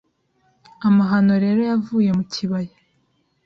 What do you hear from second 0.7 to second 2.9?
Amahano rero yavuye mu kibaya